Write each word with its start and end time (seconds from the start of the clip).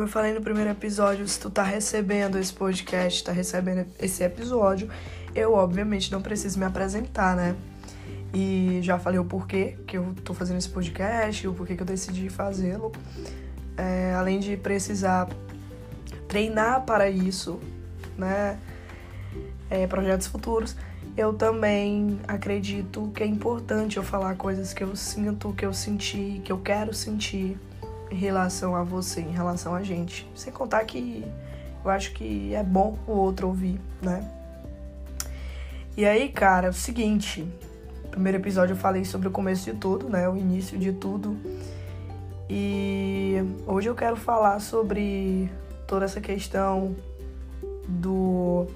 Como 0.00 0.08
eu 0.08 0.12
falei 0.14 0.32
no 0.32 0.40
primeiro 0.40 0.70
episódio, 0.70 1.28
se 1.28 1.38
tu 1.38 1.50
tá 1.50 1.62
recebendo 1.62 2.38
esse 2.38 2.54
podcast, 2.54 3.22
tá 3.22 3.32
recebendo 3.32 3.86
esse 3.98 4.24
episódio, 4.24 4.88
eu 5.34 5.52
obviamente 5.52 6.10
não 6.10 6.22
preciso 6.22 6.58
me 6.58 6.64
apresentar, 6.64 7.36
né? 7.36 7.54
E 8.32 8.78
já 8.80 8.98
falei 8.98 9.18
o 9.18 9.26
porquê 9.26 9.76
que 9.86 9.98
eu 9.98 10.14
tô 10.24 10.32
fazendo 10.32 10.56
esse 10.56 10.70
podcast, 10.70 11.46
o 11.46 11.52
porquê 11.52 11.76
que 11.76 11.82
eu 11.82 11.86
decidi 11.86 12.30
fazê-lo. 12.30 12.92
É, 13.76 14.14
além 14.14 14.40
de 14.40 14.56
precisar 14.56 15.28
treinar 16.26 16.80
para 16.86 17.10
isso, 17.10 17.60
né? 18.16 18.58
É, 19.68 19.86
projetos 19.86 20.28
futuros, 20.28 20.76
eu 21.14 21.34
também 21.34 22.18
acredito 22.26 23.12
que 23.14 23.22
é 23.22 23.26
importante 23.26 23.98
eu 23.98 24.02
falar 24.02 24.34
coisas 24.36 24.72
que 24.72 24.82
eu 24.82 24.96
sinto, 24.96 25.52
que 25.52 25.66
eu 25.66 25.74
senti, 25.74 26.40
que 26.42 26.50
eu 26.50 26.58
quero 26.58 26.94
sentir 26.94 27.58
em 28.10 28.16
relação 28.16 28.74
a 28.74 28.82
você, 28.82 29.20
em 29.20 29.32
relação 29.32 29.74
a 29.74 29.82
gente. 29.82 30.28
Sem 30.34 30.52
contar 30.52 30.84
que 30.84 31.24
eu 31.84 31.90
acho 31.90 32.12
que 32.12 32.54
é 32.54 32.62
bom 32.62 32.98
o 33.06 33.12
outro 33.12 33.48
ouvir, 33.48 33.80
né? 34.02 34.28
E 35.96 36.04
aí, 36.04 36.28
cara, 36.28 36.68
é 36.68 36.70
o 36.70 36.74
seguinte, 36.74 37.46
no 38.04 38.10
primeiro 38.10 38.38
episódio 38.38 38.74
eu 38.74 38.76
falei 38.76 39.04
sobre 39.04 39.28
o 39.28 39.30
começo 39.30 39.70
de 39.70 39.76
tudo, 39.76 40.08
né? 40.08 40.28
O 40.28 40.36
início 40.36 40.78
de 40.78 40.92
tudo. 40.92 41.36
E 42.48 43.36
hoje 43.66 43.88
eu 43.88 43.94
quero 43.94 44.16
falar 44.16 44.60
sobre 44.60 45.50
toda 45.86 46.04
essa 46.04 46.20
questão 46.20 46.96
do, 47.88 48.66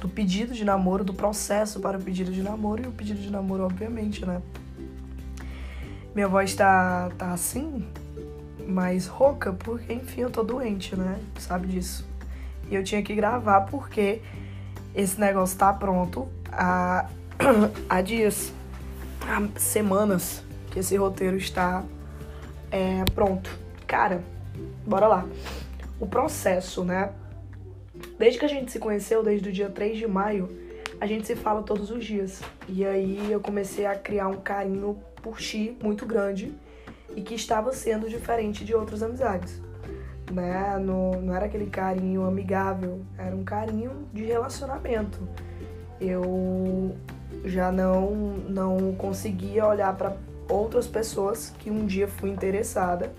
do 0.00 0.08
pedido 0.08 0.54
de 0.54 0.64
namoro, 0.64 1.04
do 1.04 1.14
processo 1.14 1.80
para 1.80 1.98
o 1.98 2.02
pedido 2.02 2.30
de 2.30 2.42
namoro 2.42 2.84
e 2.84 2.86
o 2.86 2.92
pedido 2.92 3.20
de 3.20 3.30
namoro, 3.30 3.64
obviamente, 3.64 4.24
né? 4.24 4.40
Minha 6.14 6.28
voz 6.28 6.54
tá, 6.54 7.10
tá 7.18 7.32
assim, 7.32 7.84
mais 8.66 9.06
rouca, 9.06 9.52
porque 9.52 9.92
enfim 9.92 10.22
eu 10.22 10.30
tô 10.30 10.42
doente, 10.42 10.96
né? 10.96 11.18
Sabe 11.38 11.68
disso. 11.68 12.06
E 12.70 12.74
eu 12.74 12.82
tinha 12.82 13.02
que 13.02 13.14
gravar 13.14 13.62
porque 13.62 14.20
esse 14.94 15.20
negócio 15.20 15.56
tá 15.56 15.72
pronto 15.72 16.28
há, 16.50 17.08
há 17.88 18.00
dias, 18.00 18.52
há 19.22 19.58
semanas 19.58 20.42
que 20.70 20.80
esse 20.80 20.96
roteiro 20.96 21.36
está 21.36 21.84
é, 22.70 23.04
pronto. 23.14 23.50
Cara, 23.86 24.22
bora 24.84 25.06
lá. 25.06 25.26
O 26.00 26.06
processo, 26.06 26.84
né? 26.84 27.12
Desde 28.18 28.38
que 28.38 28.44
a 28.44 28.48
gente 28.48 28.72
se 28.72 28.78
conheceu, 28.78 29.22
desde 29.22 29.48
o 29.48 29.52
dia 29.52 29.70
3 29.70 29.96
de 29.96 30.06
maio, 30.06 30.48
a 31.00 31.06
gente 31.06 31.26
se 31.26 31.36
fala 31.36 31.62
todos 31.62 31.90
os 31.90 32.04
dias. 32.04 32.42
E 32.68 32.84
aí 32.84 33.30
eu 33.30 33.40
comecei 33.40 33.86
a 33.86 33.94
criar 33.94 34.28
um 34.28 34.36
carinho 34.36 34.98
por 35.22 35.38
ti 35.38 35.76
muito 35.82 36.04
grande 36.04 36.52
e 37.16 37.22
que 37.22 37.34
estava 37.34 37.72
sendo 37.72 38.08
diferente 38.08 38.64
de 38.64 38.74
outras 38.74 39.02
amizades. 39.02 39.60
Né? 40.30 40.78
Não, 40.78 41.12
não 41.20 41.34
era 41.34 41.46
aquele 41.46 41.66
carinho 41.66 42.24
amigável, 42.26 43.00
era 43.16 43.34
um 43.34 43.42
carinho 43.42 44.06
de 44.12 44.24
relacionamento. 44.24 45.26
Eu 45.98 46.94
já 47.44 47.72
não, 47.72 48.10
não 48.48 48.94
conseguia 48.96 49.66
olhar 49.66 49.96
para 49.96 50.14
outras 50.48 50.86
pessoas 50.86 51.52
que 51.58 51.70
um 51.70 51.86
dia 51.86 52.06
fui 52.06 52.30
interessada 52.30 53.12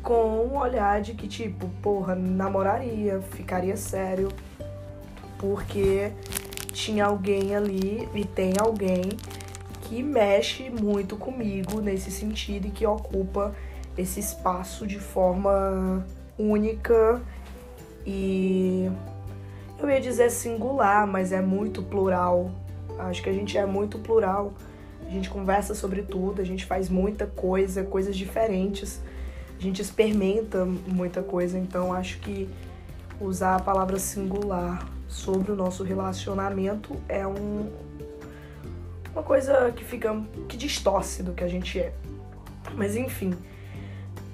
com 0.00 0.46
um 0.46 0.56
olhar 0.56 1.00
de 1.00 1.12
que, 1.12 1.26
tipo, 1.26 1.68
porra, 1.82 2.14
namoraria, 2.14 3.20
ficaria 3.20 3.76
sério, 3.76 4.28
porque 5.38 6.12
tinha 6.72 7.06
alguém 7.06 7.56
ali 7.56 8.08
e 8.14 8.24
tem 8.24 8.54
alguém 8.58 9.02
que 9.88 10.02
mexe 10.02 10.68
muito 10.68 11.16
comigo 11.16 11.80
nesse 11.80 12.10
sentido 12.10 12.66
e 12.66 12.70
que 12.70 12.86
ocupa 12.86 13.54
esse 13.96 14.20
espaço 14.20 14.86
de 14.86 14.98
forma 14.98 16.04
única 16.38 17.22
e 18.06 18.90
eu 19.78 19.88
ia 19.88 20.00
dizer 20.00 20.30
singular, 20.30 21.06
mas 21.06 21.32
é 21.32 21.40
muito 21.40 21.82
plural. 21.82 22.50
Acho 22.98 23.22
que 23.22 23.30
a 23.30 23.32
gente 23.32 23.56
é 23.56 23.64
muito 23.64 23.98
plural. 23.98 24.52
A 25.06 25.10
gente 25.10 25.30
conversa 25.30 25.74
sobre 25.74 26.02
tudo, 26.02 26.42
a 26.42 26.44
gente 26.44 26.66
faz 26.66 26.90
muita 26.90 27.26
coisa, 27.26 27.82
coisas 27.82 28.14
diferentes. 28.14 29.00
A 29.58 29.62
gente 29.62 29.80
experimenta 29.80 30.66
muita 30.86 31.22
coisa, 31.22 31.58
então 31.58 31.94
acho 31.94 32.18
que 32.18 32.48
usar 33.20 33.56
a 33.56 33.60
palavra 33.60 33.98
singular 33.98 34.86
sobre 35.08 35.50
o 35.50 35.56
nosso 35.56 35.82
relacionamento 35.82 36.94
é 37.08 37.26
um, 37.26 37.70
uma 39.12 39.22
coisa 39.22 39.72
que 39.72 39.84
fica 39.84 40.14
que 40.48 40.56
distorce 40.56 41.22
do 41.22 41.32
que 41.32 41.44
a 41.44 41.48
gente 41.48 41.78
é. 41.78 41.92
Mas 42.74 42.96
enfim. 42.96 43.34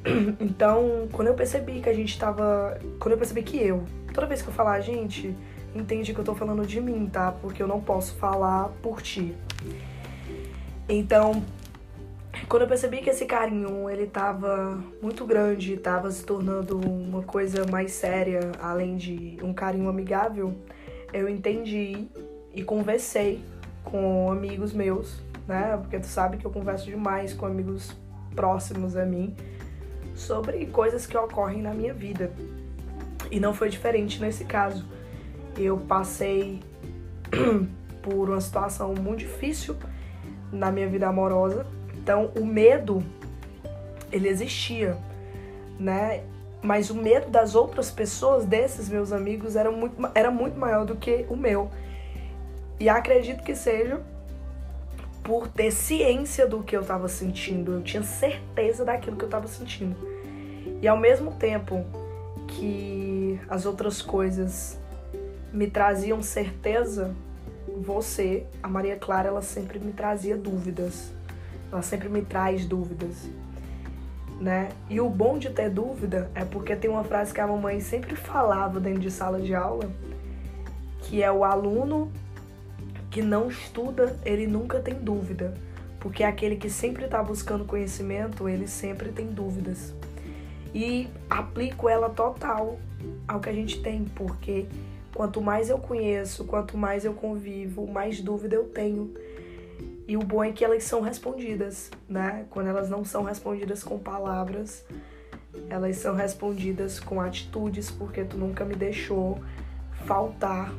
Então, 0.38 1.08
quando 1.10 1.28
eu 1.28 1.34
percebi 1.34 1.80
que 1.80 1.88
a 1.88 1.94
gente 1.94 2.18
tava, 2.18 2.78
quando 3.00 3.12
eu 3.12 3.18
percebi 3.18 3.42
que 3.42 3.56
eu, 3.56 3.84
toda 4.12 4.26
vez 4.26 4.42
que 4.42 4.48
eu 4.48 4.52
falar, 4.52 4.78
gente, 4.82 5.34
entende 5.74 6.12
que 6.12 6.20
eu 6.20 6.24
tô 6.24 6.34
falando 6.34 6.66
de 6.66 6.78
mim, 6.78 7.08
tá? 7.10 7.32
Porque 7.32 7.62
eu 7.62 7.66
não 7.66 7.80
posso 7.80 8.14
falar 8.16 8.68
por 8.82 9.00
ti. 9.00 9.34
Então, 10.86 11.42
quando 12.48 12.62
eu 12.62 12.68
percebi 12.68 12.98
que 12.98 13.08
esse 13.08 13.24
carinho, 13.24 13.88
ele 13.88 14.06
tava 14.06 14.78
muito 15.00 15.24
grande, 15.24 15.76
tava 15.76 16.10
se 16.10 16.24
tornando 16.24 16.78
uma 16.78 17.22
coisa 17.22 17.64
mais 17.66 17.92
séria, 17.92 18.52
além 18.60 18.96
de 18.96 19.38
um 19.42 19.52
carinho 19.52 19.88
amigável, 19.88 20.54
eu 21.12 21.28
entendi 21.28 22.06
e 22.52 22.62
conversei 22.62 23.42
com 23.84 24.30
amigos 24.30 24.72
meus, 24.72 25.20
né? 25.46 25.76
Porque 25.76 25.98
tu 25.98 26.06
sabe 26.06 26.36
que 26.36 26.44
eu 26.44 26.50
converso 26.50 26.86
demais 26.86 27.32
com 27.32 27.46
amigos 27.46 27.94
próximos 28.34 28.96
a 28.96 29.04
mim 29.04 29.34
sobre 30.14 30.66
coisas 30.66 31.06
que 31.06 31.16
ocorrem 31.16 31.62
na 31.62 31.74
minha 31.74 31.92
vida. 31.92 32.32
E 33.30 33.40
não 33.40 33.52
foi 33.52 33.68
diferente 33.68 34.20
nesse 34.20 34.44
caso. 34.44 34.86
Eu 35.56 35.78
passei 35.78 36.62
por 38.02 38.30
uma 38.30 38.40
situação 38.40 38.94
muito 38.94 39.20
difícil 39.20 39.76
na 40.52 40.70
minha 40.70 40.88
vida 40.88 41.08
amorosa. 41.08 41.66
Então, 41.96 42.30
o 42.36 42.44
medo 42.44 43.02
ele 44.12 44.28
existia, 44.28 44.96
né? 45.78 46.22
Mas 46.62 46.88
o 46.88 46.94
medo 46.94 47.28
das 47.30 47.54
outras 47.54 47.90
pessoas, 47.90 48.46
desses 48.46 48.88
meus 48.88 49.12
amigos, 49.12 49.56
era 49.56 49.70
muito, 49.70 49.96
era 50.14 50.30
muito 50.30 50.58
maior 50.58 50.84
do 50.86 50.96
que 50.96 51.26
o 51.28 51.36
meu. 51.36 51.70
E 52.78 52.88
acredito 52.88 53.42
que 53.42 53.54
seja 53.54 54.00
por 55.22 55.48
ter 55.48 55.70
ciência 55.70 56.46
do 56.46 56.62
que 56.62 56.76
eu 56.76 56.82
estava 56.82 57.08
sentindo. 57.08 57.72
Eu 57.72 57.82
tinha 57.82 58.02
certeza 58.02 58.84
daquilo 58.84 59.16
que 59.16 59.24
eu 59.24 59.28
estava 59.28 59.48
sentindo. 59.48 59.96
E 60.82 60.86
ao 60.86 60.98
mesmo 60.98 61.32
tempo 61.32 61.84
que 62.46 63.40
as 63.48 63.64
outras 63.64 64.02
coisas 64.02 64.78
me 65.52 65.66
traziam 65.66 66.22
certeza, 66.22 67.14
você, 67.80 68.46
a 68.62 68.68
Maria 68.68 68.96
Clara, 68.96 69.28
ela 69.28 69.40
sempre 69.40 69.78
me 69.78 69.92
trazia 69.92 70.36
dúvidas. 70.36 71.10
Ela 71.72 71.80
sempre 71.80 72.08
me 72.08 72.22
traz 72.22 72.66
dúvidas. 72.66 73.28
Né? 74.38 74.68
E 74.90 75.00
o 75.00 75.08
bom 75.08 75.38
de 75.38 75.48
ter 75.48 75.70
dúvida 75.70 76.30
é 76.34 76.44
porque 76.44 76.76
tem 76.76 76.90
uma 76.90 77.04
frase 77.04 77.32
que 77.32 77.40
a 77.40 77.46
mamãe 77.46 77.80
sempre 77.80 78.14
falava 78.14 78.78
dentro 78.78 79.00
de 79.00 79.10
sala 79.10 79.40
de 79.40 79.54
aula, 79.54 79.88
que 81.00 81.22
é 81.22 81.32
o 81.32 81.44
aluno 81.44 82.12
que 83.14 83.22
não 83.22 83.48
estuda, 83.48 84.18
ele 84.24 84.44
nunca 84.44 84.80
tem 84.80 84.94
dúvida, 84.94 85.54
porque 86.00 86.24
aquele 86.24 86.56
que 86.56 86.68
sempre 86.68 87.04
está 87.04 87.22
buscando 87.22 87.64
conhecimento, 87.64 88.48
ele 88.48 88.66
sempre 88.66 89.12
tem 89.12 89.28
dúvidas. 89.28 89.94
E 90.74 91.08
aplico 91.30 91.88
ela 91.88 92.10
total 92.10 92.76
ao 93.28 93.38
que 93.38 93.48
a 93.48 93.52
gente 93.52 93.80
tem, 93.80 94.04
porque 94.16 94.66
quanto 95.14 95.40
mais 95.40 95.70
eu 95.70 95.78
conheço, 95.78 96.44
quanto 96.44 96.76
mais 96.76 97.04
eu 97.04 97.14
convivo, 97.14 97.86
mais 97.86 98.20
dúvida 98.20 98.56
eu 98.56 98.64
tenho. 98.64 99.14
E 100.08 100.16
o 100.16 100.20
bom 100.20 100.42
é 100.42 100.50
que 100.50 100.64
elas 100.64 100.82
são 100.82 101.00
respondidas, 101.00 101.92
né? 102.08 102.46
Quando 102.50 102.66
elas 102.66 102.90
não 102.90 103.04
são 103.04 103.22
respondidas 103.22 103.84
com 103.84 103.96
palavras, 103.96 104.84
elas 105.70 105.98
são 105.98 106.16
respondidas 106.16 106.98
com 106.98 107.20
atitudes, 107.20 107.92
porque 107.92 108.24
tu 108.24 108.36
nunca 108.36 108.64
me 108.64 108.74
deixou 108.74 109.38
faltar 110.04 110.74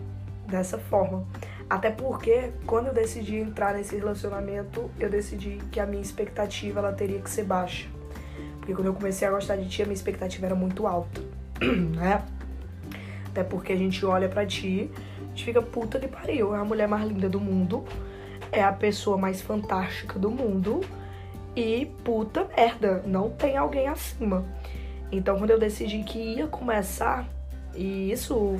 dessa 0.47 0.77
forma. 0.77 1.25
Até 1.69 1.89
porque 1.89 2.51
quando 2.65 2.88
eu 2.88 2.94
decidi 2.94 3.38
entrar 3.38 3.74
nesse 3.74 3.95
relacionamento, 3.95 4.89
eu 5.00 5.09
decidi 5.09 5.59
que 5.71 5.80
a 5.80 5.86
minha 5.86 6.01
expectativa 6.01 6.80
ela 6.80 6.94
teria 6.94 7.19
que 7.19 7.30
ser 7.30 7.44
baixa. 7.44 7.88
Porque 8.57 8.74
quando 8.74 8.88
eu 8.88 8.94
comecei 8.94 9.27
a 9.27 9.31
gostar 9.31 9.56
de 9.56 9.68
ti, 9.68 9.81
a 9.81 9.86
minha 9.86 9.95
expectativa 9.95 10.45
era 10.45 10.56
muito 10.56 10.88
alta, 10.88 11.21
né? 11.95 12.24
Até 13.27 13.44
porque 13.44 13.74
a 13.74 13.75
gente 13.75 14.06
olha 14.06 14.30
para 14.30 14.45
ti, 14.45 14.89
a 15.19 15.27
gente 15.30 15.45
fica 15.45 15.62
puta 15.62 16.00
que 16.00 16.07
pariu, 16.07 16.56
é 16.56 16.59
a 16.59 16.63
mulher 16.63 16.88
mais 16.88 17.07
linda 17.07 17.27
do 17.27 17.39
mundo, 17.39 17.83
é 18.51 18.63
a 18.63 18.71
pessoa 18.71 19.18
mais 19.18 19.42
fantástica 19.42 20.18
do 20.18 20.31
mundo 20.31 20.81
e 21.56 21.92
puta 22.03 22.47
merda, 22.56 23.03
não 23.06 23.30
tem 23.30 23.57
alguém 23.57 23.88
acima. 23.88 24.45
Então 25.12 25.38
quando 25.38 25.51
eu 25.51 25.59
decidi 25.59 26.03
que 26.03 26.18
ia 26.18 26.47
começar, 26.47 27.27
e 27.75 28.12
isso 28.12 28.57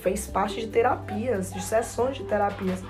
fez 0.00 0.26
parte 0.26 0.60
de 0.60 0.68
terapias, 0.68 1.52
de 1.52 1.62
sessões 1.62 2.16
de 2.16 2.24
terapias. 2.24 2.82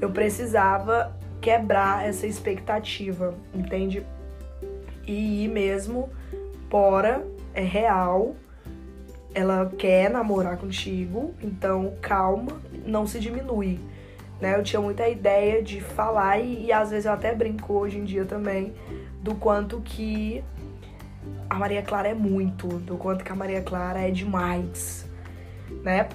Eu 0.00 0.10
precisava 0.10 1.16
quebrar 1.40 2.06
essa 2.06 2.26
expectativa, 2.26 3.34
entende? 3.54 4.04
E 5.06 5.44
ir 5.44 5.48
mesmo, 5.48 6.08
fora, 6.70 7.24
é 7.52 7.62
real, 7.62 8.34
ela 9.34 9.70
quer 9.76 10.10
namorar 10.10 10.56
contigo, 10.56 11.34
então 11.42 11.94
calma, 12.00 12.60
não 12.86 13.06
se 13.06 13.18
diminui. 13.18 13.80
Né? 14.40 14.56
Eu 14.56 14.62
tinha 14.62 14.80
muita 14.80 15.08
ideia 15.08 15.62
de 15.62 15.80
falar 15.80 16.38
e, 16.38 16.66
e 16.66 16.72
às 16.72 16.90
vezes 16.90 17.06
eu 17.06 17.12
até 17.12 17.34
brinco 17.34 17.72
hoje 17.72 17.98
em 17.98 18.04
dia 18.04 18.24
também 18.24 18.72
do 19.22 19.34
quanto 19.34 19.80
que 19.80 20.42
a 21.48 21.54
Maria 21.54 21.82
Clara 21.82 22.08
é 22.08 22.14
muito, 22.14 22.68
do 22.68 22.96
quanto 22.96 23.24
que 23.24 23.32
a 23.32 23.34
Maria 23.34 23.62
Clara 23.62 24.00
é 24.00 24.10
demais, 24.10 25.06
né? 25.82 26.08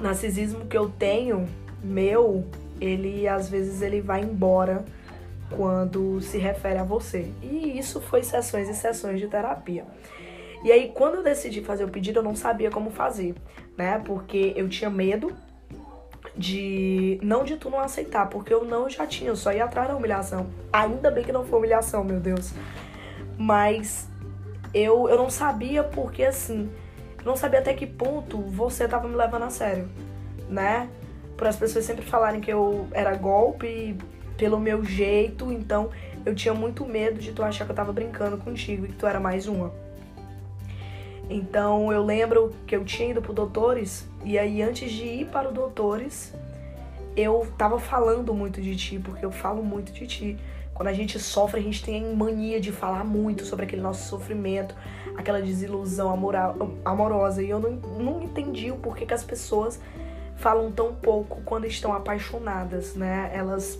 Narcisismo 0.00 0.66
que 0.66 0.76
eu 0.76 0.88
tenho, 0.88 1.48
meu, 1.82 2.44
ele 2.80 3.26
às 3.26 3.48
vezes 3.48 3.82
ele 3.82 4.00
vai 4.00 4.20
embora 4.20 4.84
quando 5.50 6.20
se 6.20 6.38
refere 6.38 6.78
a 6.78 6.84
você. 6.84 7.30
E 7.42 7.78
isso 7.78 8.00
foi 8.00 8.22
sessões 8.22 8.68
e 8.68 8.74
sessões 8.74 9.20
de 9.20 9.28
terapia. 9.28 9.84
E 10.64 10.72
aí, 10.72 10.90
quando 10.92 11.16
eu 11.16 11.22
decidi 11.22 11.60
fazer 11.60 11.84
o 11.84 11.88
pedido, 11.88 12.18
eu 12.18 12.22
não 12.22 12.34
sabia 12.34 12.70
como 12.70 12.90
fazer, 12.90 13.34
né? 13.76 14.02
Porque 14.04 14.52
eu 14.56 14.68
tinha 14.68 14.90
medo 14.90 15.32
de. 16.36 17.18
Não 17.22 17.44
de 17.44 17.56
tu 17.56 17.70
não 17.70 17.80
aceitar, 17.80 18.28
porque 18.28 18.52
eu 18.52 18.64
não 18.64 18.88
já 18.88 19.06
tinha, 19.06 19.30
eu 19.30 19.36
só 19.36 19.52
ia 19.52 19.64
atrás 19.64 19.88
da 19.88 19.96
humilhação. 19.96 20.48
Ainda 20.72 21.10
bem 21.10 21.24
que 21.24 21.32
não 21.32 21.44
foi 21.44 21.58
humilhação, 21.58 22.02
meu 22.02 22.18
Deus. 22.18 22.52
Mas 23.38 24.08
eu, 24.74 25.08
eu 25.08 25.16
não 25.16 25.30
sabia 25.30 25.84
porque 25.84 26.24
assim. 26.24 26.68
Não 27.26 27.34
sabia 27.36 27.58
até 27.58 27.74
que 27.74 27.88
ponto 27.88 28.38
você 28.38 28.86
tava 28.86 29.08
me 29.08 29.16
levando 29.16 29.42
a 29.42 29.50
sério, 29.50 29.88
né? 30.48 30.88
Por 31.36 31.48
as 31.48 31.56
pessoas 31.56 31.84
sempre 31.84 32.04
falarem 32.04 32.40
que 32.40 32.52
eu 32.52 32.86
era 32.92 33.16
golpe 33.16 33.98
pelo 34.38 34.60
meu 34.60 34.84
jeito, 34.84 35.50
então 35.50 35.90
eu 36.24 36.36
tinha 36.36 36.54
muito 36.54 36.86
medo 36.86 37.18
de 37.18 37.32
tu 37.32 37.42
achar 37.42 37.64
que 37.64 37.72
eu 37.72 37.74
tava 37.74 37.92
brincando 37.92 38.36
contigo 38.38 38.84
e 38.84 38.90
que 38.90 38.94
tu 38.94 39.08
era 39.08 39.18
mais 39.18 39.48
uma. 39.48 39.72
Então 41.28 41.92
eu 41.92 42.04
lembro 42.04 42.54
que 42.64 42.76
eu 42.76 42.84
tinha 42.84 43.10
ido 43.10 43.20
pro 43.20 43.32
Doutores 43.32 44.08
e 44.24 44.38
aí 44.38 44.62
antes 44.62 44.92
de 44.92 45.04
ir 45.04 45.26
para 45.26 45.48
o 45.48 45.52
Doutores, 45.52 46.32
eu 47.16 47.44
tava 47.58 47.80
falando 47.80 48.32
muito 48.32 48.62
de 48.62 48.76
ti, 48.76 49.00
porque 49.00 49.24
eu 49.24 49.32
falo 49.32 49.64
muito 49.64 49.92
de 49.92 50.06
ti. 50.06 50.38
Quando 50.76 50.88
a 50.88 50.92
gente 50.92 51.18
sofre, 51.18 51.58
a 51.58 51.62
gente 51.62 51.82
tem 51.82 52.14
mania 52.14 52.60
de 52.60 52.70
falar 52.70 53.02
muito 53.02 53.46
sobre 53.46 53.64
aquele 53.64 53.80
nosso 53.80 54.10
sofrimento, 54.10 54.74
aquela 55.16 55.40
desilusão 55.40 56.10
amorosa. 56.84 57.42
E 57.42 57.48
eu 57.48 57.58
não, 57.58 57.70
não 57.98 58.22
entendi 58.22 58.70
o 58.70 58.76
porquê 58.76 59.06
que 59.06 59.14
as 59.14 59.24
pessoas 59.24 59.80
falam 60.36 60.70
tão 60.70 60.94
pouco 60.94 61.40
quando 61.46 61.66
estão 61.66 61.94
apaixonadas, 61.94 62.94
né? 62.94 63.30
Elas 63.32 63.78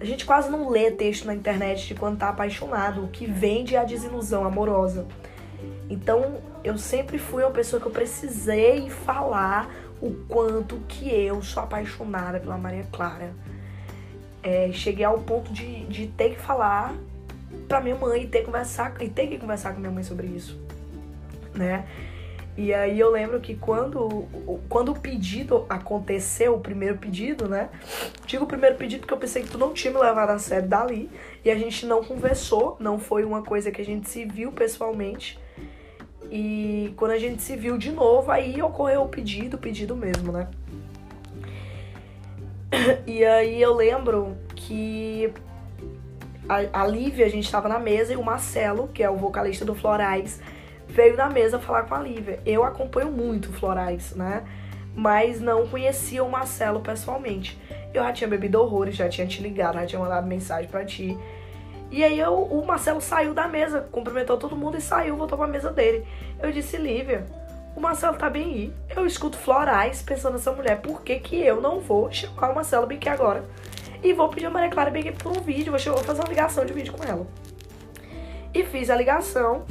a 0.00 0.04
gente 0.04 0.26
quase 0.26 0.50
não 0.50 0.68
lê 0.68 0.90
texto 0.90 1.24
na 1.24 1.34
internet 1.34 1.86
de 1.86 1.94
quando 1.94 2.18
tá 2.18 2.30
apaixonado, 2.30 3.04
o 3.04 3.08
que 3.08 3.24
vende 3.24 3.76
é 3.76 3.78
a 3.78 3.84
desilusão 3.84 4.44
amorosa. 4.44 5.06
Então, 5.88 6.42
eu 6.64 6.76
sempre 6.76 7.16
fui 7.16 7.44
uma 7.44 7.52
pessoa 7.52 7.80
que 7.80 7.86
eu 7.86 7.92
precisei 7.92 8.90
falar 8.90 9.70
o 10.02 10.10
quanto 10.28 10.80
que 10.88 11.08
eu 11.08 11.40
sou 11.42 11.62
apaixonada 11.62 12.40
pela 12.40 12.58
Maria 12.58 12.84
Clara. 12.90 13.32
É, 14.44 14.70
cheguei 14.72 15.04
ao 15.04 15.18
ponto 15.20 15.52
de, 15.52 15.86
de 15.86 16.06
ter 16.06 16.34
que 16.34 16.40
falar 16.40 16.94
pra 17.66 17.80
minha 17.80 17.96
mãe 17.96 18.24
e 18.24 18.26
ter, 18.26 18.44
conversar, 18.44 18.94
e 19.00 19.08
ter 19.08 19.26
que 19.26 19.38
conversar 19.38 19.72
com 19.72 19.80
minha 19.80 19.90
mãe 19.90 20.02
sobre 20.02 20.26
isso, 20.26 20.60
né? 21.54 21.86
E 22.56 22.72
aí 22.72 23.00
eu 23.00 23.10
lembro 23.10 23.40
que 23.40 23.56
quando, 23.56 24.28
quando 24.68 24.92
o 24.92 24.98
pedido 24.98 25.66
aconteceu, 25.68 26.54
o 26.54 26.60
primeiro 26.60 26.96
pedido, 26.96 27.48
né? 27.48 27.68
Digo 28.26 28.44
o 28.44 28.46
primeiro 28.46 28.76
pedido 28.76 29.00
porque 29.00 29.14
eu 29.14 29.18
pensei 29.18 29.42
que 29.42 29.48
tu 29.48 29.58
não 29.58 29.72
tinha 29.72 29.92
me 29.92 29.98
levado 29.98 30.30
a 30.30 30.38
sério 30.38 30.68
dali. 30.68 31.10
E 31.44 31.50
a 31.50 31.56
gente 31.56 31.84
não 31.84 32.04
conversou, 32.04 32.76
não 32.78 32.96
foi 32.98 33.24
uma 33.24 33.42
coisa 33.42 33.72
que 33.72 33.80
a 33.80 33.84
gente 33.84 34.08
se 34.08 34.24
viu 34.24 34.52
pessoalmente. 34.52 35.36
E 36.30 36.94
quando 36.96 37.10
a 37.10 37.18
gente 37.18 37.42
se 37.42 37.56
viu 37.56 37.76
de 37.76 37.90
novo, 37.90 38.30
aí 38.30 38.62
ocorreu 38.62 39.02
o 39.02 39.08
pedido, 39.08 39.56
o 39.56 39.58
pedido 39.58 39.96
mesmo, 39.96 40.30
né? 40.30 40.48
E 43.06 43.24
aí 43.24 43.60
eu 43.60 43.74
lembro 43.74 44.36
que 44.54 45.32
a, 46.48 46.82
a 46.82 46.86
Lívia, 46.86 47.26
a 47.26 47.28
gente 47.28 47.50
tava 47.50 47.68
na 47.68 47.78
mesa 47.78 48.12
e 48.12 48.16
o 48.16 48.22
Marcelo, 48.22 48.88
que 48.88 49.02
é 49.02 49.10
o 49.10 49.16
vocalista 49.16 49.64
do 49.64 49.74
Florais, 49.74 50.40
veio 50.88 51.16
na 51.16 51.28
mesa 51.28 51.58
falar 51.58 51.84
com 51.84 51.94
a 51.94 52.00
Lívia. 52.00 52.40
Eu 52.44 52.64
acompanho 52.64 53.10
muito 53.10 53.52
Florais, 53.52 54.14
né? 54.14 54.44
Mas 54.94 55.40
não 55.40 55.66
conhecia 55.66 56.22
o 56.22 56.30
Marcelo 56.30 56.80
pessoalmente. 56.80 57.58
Eu 57.92 58.02
já 58.02 58.12
tinha 58.12 58.28
bebido 58.28 58.60
horrores, 58.60 58.94
já 58.94 59.08
tinha 59.08 59.26
te 59.26 59.42
ligado, 59.42 59.74
já 59.74 59.86
tinha 59.86 60.00
mandado 60.00 60.26
mensagem 60.26 60.68
para 60.68 60.84
ti. 60.84 61.16
E 61.90 62.02
aí 62.02 62.18
eu, 62.18 62.34
o 62.34 62.66
Marcelo 62.66 63.00
saiu 63.00 63.34
da 63.34 63.46
mesa, 63.46 63.80
cumprimentou 63.92 64.36
todo 64.36 64.56
mundo 64.56 64.76
e 64.76 64.80
saiu, 64.80 65.16
voltou 65.16 65.38
pra 65.38 65.46
mesa 65.46 65.70
dele. 65.70 66.04
Eu 66.42 66.50
disse, 66.50 66.76
Lívia, 66.76 67.24
o 67.74 67.80
Marcelo 67.80 68.16
tá 68.16 68.30
bem 68.30 68.44
aí. 68.44 68.72
Eu 68.94 69.06
escuto 69.06 69.36
florais 69.36 70.02
pensando 70.02 70.34
nessa 70.34 70.52
mulher, 70.52 70.80
por 70.80 71.02
que, 71.02 71.18
que 71.18 71.40
eu 71.40 71.60
não 71.60 71.80
vou 71.80 72.10
chamar 72.12 72.50
o 72.50 72.54
Marcelo 72.54 72.86
aqui 72.90 73.08
agora? 73.08 73.44
E 74.02 74.12
vou 74.12 74.28
pedir 74.28 74.46
a 74.46 74.50
Maria 74.50 74.70
Clara 74.70 74.90
aqui 74.90 75.12
por 75.12 75.36
um 75.36 75.40
vídeo, 75.40 75.72
vou 75.72 75.98
fazer 75.98 76.20
uma 76.20 76.28
ligação 76.28 76.64
de 76.64 76.72
vídeo 76.72 76.92
com 76.92 77.02
ela. 77.02 77.26
E 78.52 78.62
fiz 78.64 78.90
a 78.90 78.96
ligação, 78.96 79.64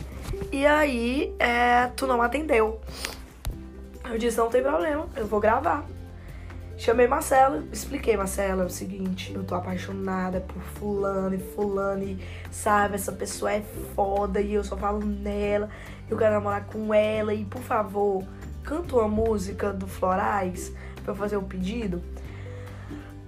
e 0.51 0.65
aí 0.65 1.33
é, 1.39 1.87
tu 1.95 2.07
não 2.07 2.21
atendeu. 2.21 2.81
Eu 4.09 4.17
disse, 4.17 4.37
não 4.37 4.49
tem 4.49 4.61
problema, 4.61 5.07
eu 5.15 5.25
vou 5.25 5.39
gravar. 5.39 5.85
Chamei 6.83 7.07
Marcela, 7.07 7.63
expliquei, 7.71 8.17
Marcela, 8.17 8.63
é 8.63 8.65
o 8.65 8.69
seguinte, 8.69 9.31
eu 9.33 9.41
tô 9.45 9.55
apaixonada 9.55 10.41
por 10.41 10.61
fulano 10.61 11.33
e 11.33 11.39
fulano 11.39 12.03
e, 12.03 12.19
sabe, 12.51 12.95
essa 12.95 13.13
pessoa 13.13 13.53
é 13.53 13.61
foda 13.95 14.41
e 14.41 14.53
eu 14.53 14.65
só 14.65 14.75
falo 14.75 14.99
nela, 14.99 15.69
eu 16.09 16.17
quero 16.17 16.33
namorar 16.33 16.65
com 16.65 16.93
ela 16.93 17.33
e, 17.33 17.45
por 17.45 17.61
favor, 17.61 18.25
canta 18.63 18.97
uma 18.97 19.07
música 19.07 19.71
do 19.71 19.87
Florais 19.87 20.73
pra 21.05 21.13
eu 21.13 21.15
fazer 21.15 21.37
o 21.37 21.39
um 21.39 21.45
pedido. 21.45 22.03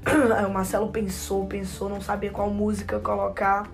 Aí 0.37 0.43
o 0.43 0.49
Marcelo 0.49 0.89
pensou, 0.89 1.45
pensou, 1.45 1.87
não 1.87 2.01
sabia 2.01 2.31
qual 2.31 2.49
música 2.49 2.99
colocar. 2.99 3.71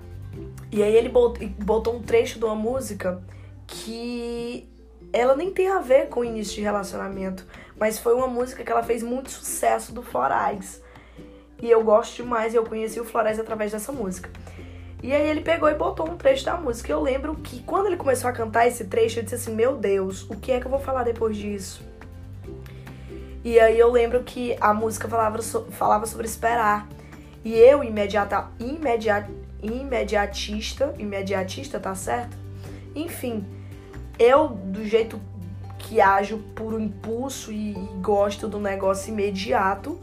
E 0.71 0.83
aí 0.83 0.95
ele 0.95 1.09
botou 1.09 1.95
um 1.95 2.03
trecho 2.03 2.37
de 2.37 2.45
uma 2.45 2.53
música 2.53 3.19
que 3.65 4.70
ela 5.13 5.35
nem 5.35 5.51
tem 5.51 5.67
a 5.67 5.79
ver 5.79 6.07
com 6.07 6.23
início 6.23 6.55
de 6.55 6.61
relacionamento, 6.61 7.45
mas 7.77 7.99
foi 7.99 8.13
uma 8.13 8.27
música 8.27 8.63
que 8.63 8.71
ela 8.71 8.83
fez 8.83 9.03
muito 9.03 9.29
sucesso 9.29 9.93
do 9.93 10.01
Florais. 10.01 10.81
E 11.61 11.69
eu 11.69 11.83
gosto 11.83 12.23
demais, 12.23 12.53
e 12.53 12.57
eu 12.57 12.65
conheci 12.65 12.99
o 12.99 13.05
Florais 13.05 13.39
através 13.39 13.71
dessa 13.71 13.91
música. 13.91 14.29
E 15.03 15.13
aí 15.13 15.29
ele 15.29 15.41
pegou 15.41 15.69
e 15.69 15.74
botou 15.74 16.07
um 16.07 16.15
trecho 16.15 16.45
da 16.45 16.55
música. 16.55 16.91
Eu 16.91 17.01
lembro 17.01 17.36
que 17.36 17.62
quando 17.63 17.88
ele 17.88 17.97
começou 17.97 18.29
a 18.29 18.33
cantar 18.33 18.67
esse 18.67 18.86
trecho, 18.86 19.19
eu 19.19 19.24
disse 19.24 19.36
assim: 19.36 19.55
"Meu 19.55 19.75
Deus, 19.75 20.29
o 20.29 20.36
que 20.36 20.51
é 20.51 20.59
que 20.59 20.67
eu 20.67 20.71
vou 20.71 20.79
falar 20.79 21.03
depois 21.03 21.36
disso?" 21.36 21.83
E 23.43 23.59
aí 23.59 23.79
eu 23.79 23.91
lembro 23.91 24.21
que 24.21 24.55
a 24.62 24.71
música 24.71 25.07
falava, 25.07 25.41
so, 25.41 25.65
falava 25.71 26.05
sobre 26.05 26.27
esperar. 26.27 26.88
E 27.43 27.55
eu, 27.55 27.83
imediata, 27.83 28.47
imediat, 28.59 29.27
imediatista, 29.63 30.93
imediatista, 31.00 31.79
tá 31.79 31.95
certo? 31.95 32.38
Enfim, 32.93 33.43
eu, 34.21 34.49
do 34.49 34.85
jeito 34.85 35.19
que 35.79 35.99
ajo 35.99 36.37
por 36.55 36.79
impulso 36.79 37.51
e, 37.51 37.71
e 37.71 37.89
gosto 38.01 38.47
do 38.47 38.59
negócio 38.59 39.11
imediato, 39.11 39.99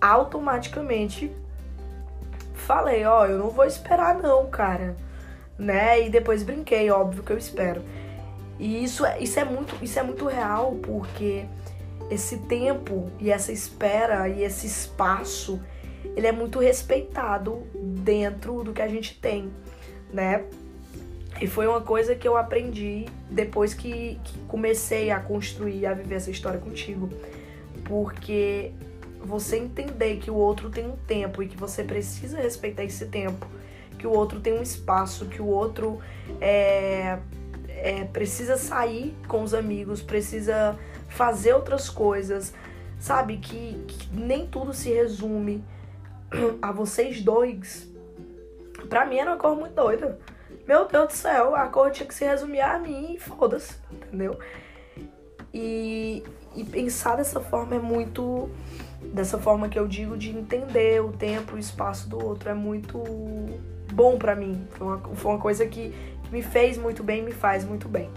automaticamente 0.00 1.32
falei, 2.54 3.04
ó, 3.04 3.22
oh, 3.22 3.26
eu 3.26 3.38
não 3.38 3.48
vou 3.48 3.64
esperar 3.64 4.16
não, 4.16 4.46
cara. 4.46 4.96
Né? 5.58 6.06
E 6.06 6.10
depois 6.10 6.42
brinquei, 6.42 6.90
óbvio 6.90 7.22
que 7.22 7.32
eu 7.32 7.38
espero. 7.38 7.82
E 8.58 8.84
isso 8.84 9.06
é, 9.06 9.18
isso 9.18 9.40
é 9.40 9.44
muito, 9.44 9.74
isso 9.82 9.98
é 9.98 10.02
muito 10.02 10.26
real, 10.26 10.76
porque 10.82 11.46
esse 12.10 12.38
tempo 12.38 13.10
e 13.18 13.30
essa 13.30 13.52
espera 13.52 14.28
e 14.28 14.42
esse 14.42 14.66
espaço, 14.66 15.60
ele 16.14 16.26
é 16.26 16.32
muito 16.32 16.58
respeitado 16.58 17.66
dentro 17.74 18.62
do 18.62 18.72
que 18.72 18.82
a 18.82 18.88
gente 18.88 19.18
tem, 19.18 19.50
né? 20.12 20.44
E 21.40 21.46
foi 21.46 21.66
uma 21.66 21.80
coisa 21.80 22.14
que 22.14 22.26
eu 22.26 22.36
aprendi 22.36 23.06
depois 23.30 23.74
que, 23.74 24.18
que 24.24 24.38
comecei 24.48 25.10
a 25.10 25.20
construir, 25.20 25.86
a 25.86 25.92
viver 25.92 26.14
essa 26.14 26.30
história 26.30 26.58
contigo. 26.58 27.10
Porque 27.84 28.72
você 29.20 29.58
entender 29.58 30.16
que 30.16 30.30
o 30.30 30.34
outro 30.34 30.70
tem 30.70 30.86
um 30.86 30.96
tempo 30.96 31.42
e 31.42 31.48
que 31.48 31.56
você 31.56 31.84
precisa 31.84 32.40
respeitar 32.40 32.84
esse 32.84 33.06
tempo, 33.06 33.46
que 33.98 34.06
o 34.06 34.10
outro 34.10 34.40
tem 34.40 34.54
um 34.54 34.62
espaço, 34.62 35.26
que 35.26 35.42
o 35.42 35.46
outro 35.46 36.00
é, 36.40 37.18
é, 37.68 38.04
precisa 38.04 38.56
sair 38.56 39.14
com 39.28 39.42
os 39.42 39.52
amigos, 39.52 40.00
precisa 40.00 40.78
fazer 41.08 41.52
outras 41.52 41.90
coisas, 41.90 42.54
sabe? 42.98 43.36
Que, 43.36 43.84
que 43.86 44.16
nem 44.16 44.46
tudo 44.46 44.72
se 44.72 44.90
resume 44.90 45.62
a 46.62 46.72
vocês 46.72 47.20
dois. 47.20 47.86
Pra 48.88 49.04
mim 49.04 49.18
era 49.18 49.32
uma 49.32 49.38
coisa 49.38 49.56
muito 49.56 49.74
doida 49.74 50.18
meu 50.66 50.86
Deus 50.88 51.08
do 51.08 51.12
céu, 51.12 51.54
a 51.54 51.66
cor 51.68 51.90
tinha 51.90 52.06
que 52.06 52.14
se 52.14 52.24
resumir 52.24 52.60
a 52.60 52.78
mim 52.78 53.14
e 53.14 53.18
foda-se, 53.18 53.76
entendeu? 53.90 54.38
E, 55.54 56.22
e 56.54 56.64
pensar 56.64 57.16
dessa 57.16 57.40
forma 57.40 57.76
é 57.76 57.78
muito. 57.78 58.50
Dessa 59.12 59.38
forma 59.38 59.68
que 59.68 59.78
eu 59.78 59.86
digo 59.86 60.16
de 60.16 60.30
entender 60.30 61.02
o 61.02 61.12
tempo 61.12 61.52
e 61.52 61.56
o 61.56 61.58
espaço 61.58 62.08
do 62.08 62.22
outro 62.22 62.48
é 62.48 62.54
muito 62.54 63.02
bom 63.92 64.18
para 64.18 64.34
mim. 64.34 64.66
Foi 64.72 64.86
uma, 64.86 64.98
foi 64.98 65.30
uma 65.32 65.40
coisa 65.40 65.64
que, 65.66 65.94
que 66.24 66.30
me 66.32 66.42
fez 66.42 66.76
muito 66.76 67.02
bem 67.02 67.22
me 67.22 67.32
faz 67.32 67.64
muito 67.64 67.88
bem. 67.88 68.10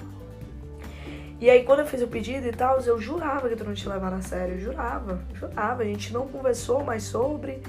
E 1.40 1.50
aí, 1.50 1.64
quando 1.64 1.80
eu 1.80 1.86
fiz 1.86 2.02
o 2.02 2.08
pedido 2.08 2.48
e 2.48 2.52
tal, 2.52 2.82
eu 2.82 3.00
jurava 3.00 3.48
que 3.48 3.56
tu 3.56 3.64
não 3.64 3.74
te 3.74 3.88
levar 3.88 4.12
a 4.14 4.22
sério. 4.22 4.56
Eu 4.56 4.60
jurava, 4.60 5.22
jurava. 5.34 5.84
A 5.84 5.86
gente 5.86 6.12
não 6.12 6.28
conversou 6.28 6.84
mais 6.84 7.04
sobre. 7.04 7.62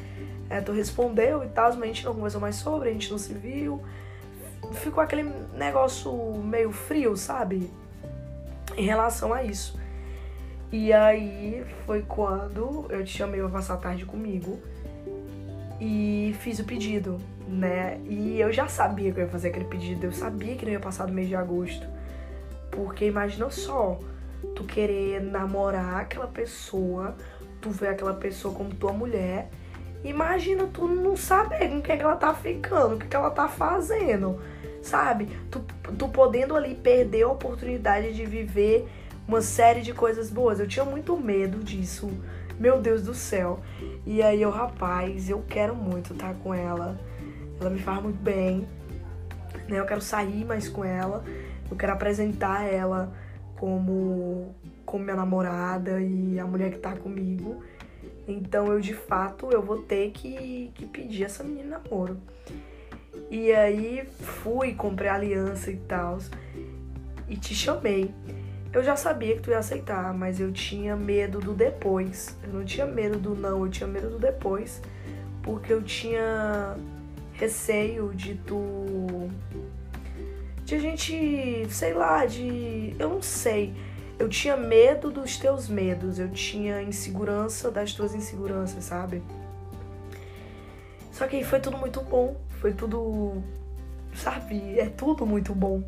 É, 0.48 0.60
tu 0.60 0.72
respondeu 0.72 1.44
e 1.44 1.48
tal, 1.48 1.70
mas 1.74 1.82
a 1.82 1.86
gente 1.86 2.04
não 2.04 2.14
conversou 2.14 2.40
mais 2.40 2.56
sobre, 2.56 2.88
a 2.88 2.92
gente 2.92 3.08
não 3.08 3.18
se 3.18 3.32
viu. 3.32 3.80
Ficou 4.72 5.02
aquele 5.02 5.24
negócio 5.56 6.12
meio 6.42 6.70
frio, 6.72 7.16
sabe? 7.16 7.70
Em 8.76 8.84
relação 8.84 9.32
a 9.32 9.42
isso. 9.42 9.78
E 10.72 10.92
aí 10.92 11.64
foi 11.84 12.02
quando 12.02 12.86
eu 12.90 13.04
te 13.04 13.18
chamei 13.18 13.40
pra 13.40 13.48
passar 13.48 13.74
a 13.74 13.78
tarde 13.78 14.04
comigo 14.06 14.60
e 15.80 16.36
fiz 16.40 16.60
o 16.60 16.64
pedido, 16.64 17.18
né? 17.48 17.98
E 18.04 18.38
eu 18.40 18.52
já 18.52 18.68
sabia 18.68 19.10
que 19.12 19.18
eu 19.18 19.24
ia 19.24 19.30
fazer 19.30 19.48
aquele 19.48 19.64
pedido, 19.64 20.06
eu 20.06 20.12
sabia 20.12 20.54
que 20.54 20.64
não 20.64 20.72
ia 20.72 20.78
passar 20.78 21.06
do 21.06 21.12
mês 21.12 21.26
de 21.26 21.34
agosto. 21.34 21.86
Porque 22.70 23.06
imagina 23.06 23.50
só, 23.50 23.98
tu 24.54 24.62
querer 24.62 25.20
namorar 25.20 26.02
aquela 26.02 26.28
pessoa, 26.28 27.16
tu 27.60 27.70
ver 27.70 27.88
aquela 27.88 28.14
pessoa 28.14 28.54
como 28.54 28.72
tua 28.72 28.92
mulher, 28.92 29.50
imagina 30.04 30.66
tu 30.66 30.88
não 30.88 31.16
saber 31.16 31.68
com 31.68 31.80
quem 31.80 31.94
é 31.94 31.98
que 31.98 32.04
ela 32.04 32.16
tá 32.16 32.34
ficando, 32.34 32.94
o 32.94 32.98
que, 32.98 33.06
que 33.06 33.16
ela 33.16 33.30
tá 33.30 33.48
fazendo, 33.48 34.40
sabe? 34.82 35.28
Tu, 35.50 35.62
tu 35.98 36.08
podendo 36.08 36.56
ali 36.56 36.74
perder 36.74 37.22
a 37.22 37.28
oportunidade 37.28 38.14
de 38.14 38.24
viver 38.24 38.88
uma 39.26 39.40
série 39.40 39.80
de 39.80 39.92
coisas 39.92 40.30
boas. 40.30 40.58
Eu 40.58 40.66
tinha 40.66 40.84
muito 40.84 41.16
medo 41.16 41.62
disso, 41.62 42.10
meu 42.58 42.80
Deus 42.80 43.02
do 43.02 43.14
céu. 43.14 43.60
E 44.04 44.22
aí 44.22 44.42
eu, 44.42 44.50
rapaz, 44.50 45.30
eu 45.30 45.44
quero 45.48 45.74
muito 45.74 46.12
estar 46.12 46.34
com 46.34 46.52
ela. 46.52 46.98
Ela 47.60 47.70
me 47.70 47.78
faz 47.78 48.02
muito 48.02 48.20
bem, 48.20 48.66
né? 49.68 49.78
Eu 49.78 49.86
quero 49.86 50.00
sair 50.00 50.44
mais 50.44 50.68
com 50.68 50.84
ela. 50.84 51.22
Eu 51.70 51.76
quero 51.76 51.92
apresentar 51.92 52.64
ela 52.64 53.12
como, 53.56 54.54
como 54.84 55.04
minha 55.04 55.14
namorada 55.14 56.00
e 56.00 56.40
a 56.40 56.44
mulher 56.44 56.72
que 56.72 56.78
tá 56.78 56.96
comigo. 56.96 57.62
Então 58.32 58.66
eu 58.72 58.80
de 58.80 58.94
fato 58.94 59.50
eu 59.50 59.62
vou 59.62 59.82
ter 59.82 60.10
que, 60.10 60.70
que 60.74 60.86
pedir 60.86 61.24
essa 61.24 61.42
menina 61.42 61.80
namoro. 61.84 62.18
E 63.30 63.52
aí 63.52 64.04
fui, 64.20 64.74
comprei 64.74 65.08
aliança 65.08 65.70
e 65.70 65.76
tal. 65.76 66.18
E 67.28 67.36
te 67.36 67.54
chamei. 67.54 68.12
Eu 68.72 68.82
já 68.84 68.94
sabia 68.94 69.34
que 69.34 69.42
tu 69.42 69.50
ia 69.50 69.58
aceitar, 69.58 70.14
mas 70.14 70.40
eu 70.40 70.52
tinha 70.52 70.96
medo 70.96 71.40
do 71.40 71.52
depois. 71.52 72.36
Eu 72.42 72.52
não 72.52 72.64
tinha 72.64 72.86
medo 72.86 73.18
do 73.18 73.34
não, 73.34 73.64
eu 73.64 73.70
tinha 73.70 73.86
medo 73.86 74.10
do 74.10 74.18
depois. 74.18 74.80
Porque 75.42 75.72
eu 75.72 75.82
tinha 75.82 76.76
receio 77.32 78.12
de 78.14 78.34
tu 78.34 79.30
de 80.70 80.76
a 80.76 80.78
gente, 80.78 81.66
sei 81.68 81.92
lá, 81.92 82.24
de. 82.24 82.94
Eu 82.96 83.08
não 83.08 83.22
sei. 83.22 83.74
Eu 84.20 84.28
tinha 84.28 84.54
medo 84.54 85.10
dos 85.10 85.38
teus 85.38 85.66
medos, 85.66 86.18
eu 86.18 86.28
tinha 86.28 86.82
insegurança 86.82 87.70
das 87.70 87.94
tuas 87.94 88.14
inseguranças, 88.14 88.84
sabe? 88.84 89.22
Só 91.10 91.26
que 91.26 91.42
foi 91.42 91.58
tudo 91.58 91.78
muito 91.78 92.02
bom, 92.02 92.36
foi 92.60 92.74
tudo. 92.74 93.42
Sabe? 94.14 94.78
É 94.78 94.90
tudo 94.90 95.24
muito 95.24 95.54
bom. 95.54 95.82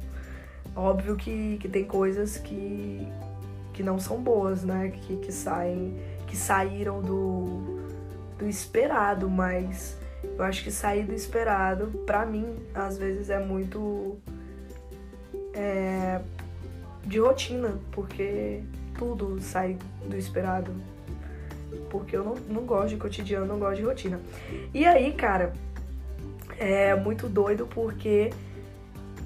Óbvio 0.75 1.15
que, 1.15 1.59
que 1.61 1.69
tem 1.69 1.85
coisas 1.85 2.39
que, 2.39 3.07
que 3.75 3.83
não 3.83 3.99
são 3.99 4.23
boas, 4.23 4.65
né? 4.65 4.91
Que, 5.03 5.19
que 5.19 5.31
saem. 5.31 6.01
que 6.27 6.35
saíram 6.35 7.03
do, 7.03 7.83
do 8.39 8.49
esperado, 8.49 9.29
mas 9.29 9.99
eu 10.25 10.43
acho 10.43 10.65
que 10.65 10.71
sair 10.71 11.05
do 11.05 11.13
esperado, 11.13 11.89
pra 12.07 12.25
mim, 12.25 12.57
às 12.75 12.97
vezes 12.97 13.29
é 13.29 13.39
muito 13.39 14.17
é, 15.53 16.23
de 17.05 17.19
rotina, 17.19 17.79
porque 17.91 18.63
tudo 18.99 19.41
sai 19.41 19.79
do 20.07 20.17
esperado. 20.17 20.73
Porque 21.91 22.17
eu 22.17 22.25
não, 22.25 22.35
não 22.49 22.63
gosto 22.63 22.91
de 22.91 22.97
cotidiano, 22.97 23.47
não 23.47 23.59
gosto 23.59 23.77
de 23.77 23.83
rotina. 23.83 24.21
E 24.73 24.85
aí, 24.87 25.13
cara, 25.13 25.53
é 26.59 26.95
muito 26.95 27.29
doido 27.29 27.67
porque 27.67 28.31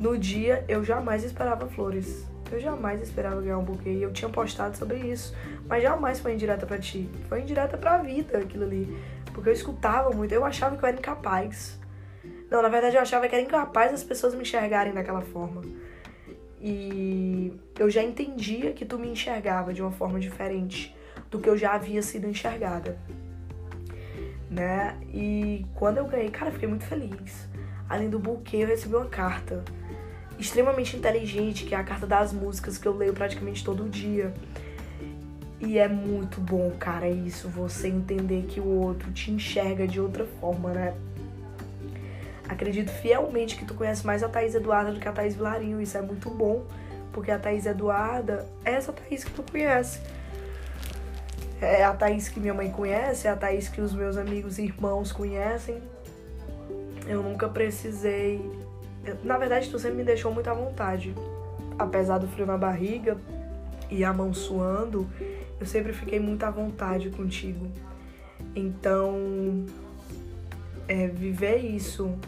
no 0.00 0.16
dia 0.16 0.64
eu 0.68 0.84
jamais 0.84 1.24
esperava 1.24 1.66
flores. 1.66 2.26
Eu 2.50 2.60
jamais 2.60 3.02
esperava 3.02 3.40
ganhar 3.40 3.58
um 3.58 3.64
buquê. 3.64 3.90
E 3.90 4.02
eu 4.02 4.12
tinha 4.12 4.28
postado 4.28 4.76
sobre 4.76 4.98
isso. 4.98 5.34
Mas 5.68 5.82
jamais 5.82 6.20
foi 6.20 6.34
indireta 6.34 6.64
para 6.64 6.78
ti. 6.78 7.08
Foi 7.28 7.40
indireta 7.40 7.76
pra 7.76 7.98
vida 7.98 8.38
aquilo 8.38 8.64
ali. 8.64 8.96
Porque 9.32 9.48
eu 9.48 9.52
escutava 9.52 10.10
muito. 10.10 10.32
Eu 10.32 10.44
achava 10.44 10.76
que 10.76 10.84
eu 10.84 10.88
era 10.88 10.96
incapaz. 10.96 11.78
Não, 12.50 12.62
na 12.62 12.68
verdade 12.68 12.94
eu 12.94 13.02
achava 13.02 13.26
que 13.28 13.34
era 13.34 13.42
incapaz 13.42 13.92
as 13.92 14.04
pessoas 14.04 14.34
me 14.34 14.42
enxergarem 14.42 14.92
daquela 14.92 15.20
forma. 15.20 15.62
E 16.68 17.52
eu 17.78 17.88
já 17.88 18.02
entendia 18.02 18.72
que 18.72 18.84
tu 18.84 18.98
me 18.98 19.06
enxergava 19.06 19.72
de 19.72 19.80
uma 19.80 19.92
forma 19.92 20.18
diferente 20.18 20.92
do 21.30 21.38
que 21.38 21.48
eu 21.48 21.56
já 21.56 21.74
havia 21.74 22.02
sido 22.02 22.26
enxergada. 22.26 22.98
Né? 24.50 24.98
E 25.14 25.64
quando 25.76 25.98
eu 25.98 26.06
ganhei, 26.06 26.28
cara, 26.28 26.48
eu 26.48 26.54
fiquei 26.54 26.68
muito 26.68 26.84
feliz. 26.84 27.48
Além 27.88 28.10
do 28.10 28.18
buquê, 28.18 28.56
eu 28.56 28.66
recebi 28.66 28.96
uma 28.96 29.06
carta 29.06 29.64
extremamente 30.40 30.96
inteligente, 30.96 31.64
que 31.64 31.72
é 31.72 31.78
a 31.78 31.84
carta 31.84 32.04
das 32.04 32.32
músicas 32.32 32.76
que 32.76 32.88
eu 32.88 32.96
leio 32.96 33.12
praticamente 33.12 33.64
todo 33.64 33.88
dia. 33.88 34.34
E 35.60 35.78
é 35.78 35.86
muito 35.86 36.40
bom, 36.40 36.72
cara, 36.80 37.08
isso, 37.08 37.48
você 37.48 37.86
entender 37.86 38.46
que 38.48 38.58
o 38.58 38.66
outro 38.66 39.12
te 39.12 39.30
enxerga 39.30 39.86
de 39.86 40.00
outra 40.00 40.26
forma, 40.40 40.72
né? 40.72 40.96
Acredito 42.48 42.90
fielmente 42.90 43.56
que 43.56 43.64
tu 43.64 43.74
conhece 43.74 44.06
mais 44.06 44.22
a 44.22 44.28
Thaís 44.28 44.54
Eduarda 44.54 44.92
do 44.92 45.00
que 45.00 45.08
a 45.08 45.12
Thaís 45.12 45.34
Vilarinho. 45.34 45.80
Isso 45.80 45.98
é 45.98 46.02
muito 46.02 46.30
bom, 46.30 46.64
porque 47.12 47.30
a 47.30 47.38
Thaís 47.38 47.66
Eduarda 47.66 48.46
é 48.64 48.72
essa 48.72 48.92
Thaís 48.92 49.24
que 49.24 49.32
tu 49.32 49.42
conhece. 49.42 50.00
É 51.60 51.84
a 51.84 51.92
Thaís 51.92 52.28
que 52.28 52.38
minha 52.38 52.54
mãe 52.54 52.70
conhece, 52.70 53.26
é 53.26 53.30
a 53.30 53.36
Thaís 53.36 53.68
que 53.68 53.80
os 53.80 53.92
meus 53.92 54.16
amigos 54.16 54.58
e 54.58 54.64
irmãos 54.64 55.10
conhecem. 55.10 55.82
Eu 57.06 57.22
nunca 57.22 57.48
precisei. 57.48 58.40
Na 59.24 59.38
verdade, 59.38 59.70
tu 59.70 59.78
sempre 59.78 59.98
me 59.98 60.04
deixou 60.04 60.32
muito 60.32 60.48
à 60.48 60.54
vontade. 60.54 61.14
Apesar 61.78 62.18
do 62.18 62.28
frio 62.28 62.46
na 62.46 62.56
barriga 62.56 63.16
e 63.90 64.04
a 64.04 64.12
mão 64.12 64.32
suando, 64.32 65.08
eu 65.60 65.66
sempre 65.66 65.92
fiquei 65.92 66.20
muito 66.20 66.44
à 66.44 66.50
vontade 66.50 67.10
contigo. 67.10 67.66
Então, 68.54 69.66
é, 70.88 71.06
viver 71.08 71.58
isso 71.58 72.18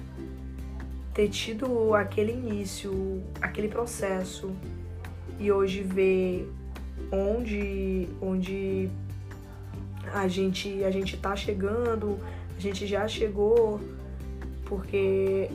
ter 1.14 1.28
tido 1.28 1.94
aquele 1.94 2.32
início, 2.32 3.22
aquele 3.40 3.68
processo 3.68 4.54
e 5.38 5.50
hoje 5.50 5.82
ver 5.82 6.50
onde 7.10 8.08
onde 8.20 8.90
a 10.12 10.26
gente 10.28 10.84
a 10.84 10.90
gente 10.90 11.16
tá 11.16 11.34
chegando, 11.36 12.18
a 12.56 12.60
gente 12.60 12.86
já 12.86 13.06
chegou, 13.06 13.80
porque 14.64 15.50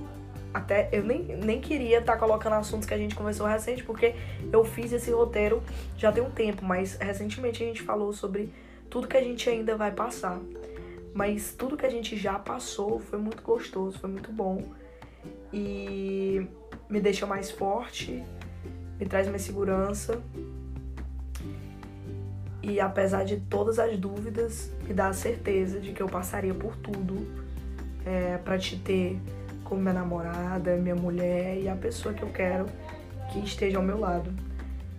até 0.53 0.87
eu 0.91 1.03
nem, 1.03 1.23
nem 1.23 1.59
queria 1.59 1.99
estar 1.99 2.13
tá 2.13 2.19
colocando 2.19 2.53
assuntos 2.53 2.87
que 2.87 2.93
a 2.93 2.97
gente 2.97 3.15
conversou 3.15 3.47
recente, 3.47 3.83
porque 3.83 4.15
eu 4.51 4.63
fiz 4.63 4.91
esse 4.91 5.11
roteiro 5.11 5.63
já 5.97 6.11
tem 6.11 6.23
um 6.23 6.29
tempo, 6.29 6.63
mas 6.63 6.95
recentemente 6.97 7.63
a 7.63 7.65
gente 7.65 7.81
falou 7.81 8.13
sobre 8.13 8.53
tudo 8.89 9.07
que 9.07 9.17
a 9.17 9.23
gente 9.23 9.49
ainda 9.49 9.75
vai 9.75 9.91
passar. 9.91 10.39
Mas 11.13 11.53
tudo 11.53 11.77
que 11.77 11.85
a 11.85 11.89
gente 11.89 12.17
já 12.17 12.39
passou 12.39 12.99
foi 12.99 13.19
muito 13.19 13.43
gostoso, 13.43 13.99
foi 13.99 14.09
muito 14.09 14.31
bom 14.31 14.63
e 15.53 16.47
me 16.89 16.99
deixa 16.99 17.25
mais 17.27 17.51
forte, 17.51 18.23
me 18.99 19.05
traz 19.05 19.27
mais 19.27 19.43
segurança. 19.43 20.21
E 22.61 22.79
apesar 22.79 23.23
de 23.23 23.37
todas 23.37 23.77
as 23.77 23.97
dúvidas, 23.97 24.71
me 24.87 24.93
dá 24.93 25.09
a 25.09 25.13
certeza 25.13 25.79
de 25.79 25.91
que 25.91 26.01
eu 26.01 26.07
passaria 26.07 26.53
por 26.53 26.75
tudo 26.77 27.27
é, 28.05 28.37
para 28.37 28.57
te 28.57 28.77
ter 28.77 29.19
como 29.63 29.81
minha 29.81 29.93
namorada, 29.93 30.75
minha 30.77 30.95
mulher 30.95 31.57
e 31.57 31.69
a 31.69 31.75
pessoa 31.75 32.13
que 32.13 32.23
eu 32.23 32.29
quero 32.29 32.65
que 33.31 33.39
esteja 33.39 33.77
ao 33.77 33.83
meu 33.83 33.99
lado. 33.99 34.31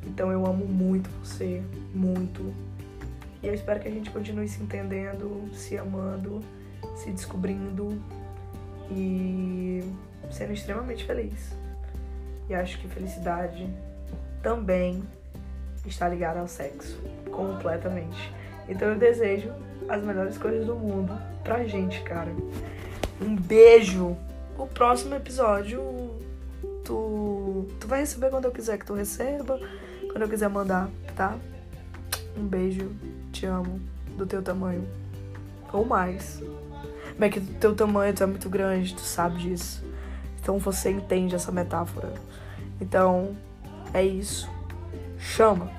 Então 0.06 0.30
eu 0.30 0.44
amo 0.46 0.66
muito 0.66 1.08
você, 1.22 1.62
muito. 1.94 2.54
E 3.42 3.46
eu 3.46 3.54
espero 3.54 3.80
que 3.80 3.88
a 3.88 3.90
gente 3.90 4.10
continue 4.10 4.48
se 4.48 4.62
entendendo, 4.62 5.48
se 5.52 5.76
amando, 5.78 6.40
se 6.96 7.10
descobrindo 7.10 7.98
e 8.90 9.82
sendo 10.30 10.52
extremamente 10.52 11.04
feliz. 11.04 11.56
E 12.48 12.54
acho 12.54 12.78
que 12.78 12.88
felicidade 12.88 13.68
também 14.42 15.02
está 15.86 16.08
ligada 16.08 16.40
ao 16.40 16.48
sexo, 16.48 17.00
completamente. 17.30 18.32
Então 18.68 18.88
eu 18.88 18.98
desejo 18.98 19.52
as 19.88 20.02
melhores 20.02 20.38
coisas 20.38 20.66
do 20.66 20.74
mundo 20.74 21.18
pra 21.42 21.64
gente, 21.64 22.02
cara. 22.02 22.30
Um 23.20 23.36
beijo. 23.36 24.16
O 24.56 24.66
próximo 24.66 25.14
episódio 25.14 25.82
tu 26.84 27.66
tu 27.80 27.88
vai 27.88 28.00
receber 28.00 28.30
quando 28.30 28.44
eu 28.44 28.50
quiser 28.50 28.78
que 28.78 28.86
tu 28.86 28.94
receba, 28.94 29.58
quando 30.06 30.22
eu 30.22 30.28
quiser 30.28 30.48
mandar, 30.48 30.88
tá? 31.16 31.36
Um 32.36 32.46
beijo. 32.46 32.90
Te 33.32 33.46
amo 33.46 33.80
do 34.16 34.24
teu 34.26 34.42
tamanho 34.42 34.86
ou 35.72 35.84
mais. 35.84 36.40
Mas 37.18 37.28
é 37.28 37.32
que 37.32 37.40
do 37.40 37.54
teu 37.54 37.74
tamanho 37.74 38.14
tu 38.14 38.22
é 38.22 38.26
muito 38.26 38.48
grande, 38.48 38.94
tu 38.94 39.00
sabe 39.00 39.38
disso. 39.38 39.84
Então 40.44 40.58
você 40.58 40.90
entende 40.90 41.34
essa 41.34 41.50
metáfora. 41.50 42.12
Então 42.78 43.34
é 43.94 44.04
isso. 44.04 44.46
Chama! 45.18 45.70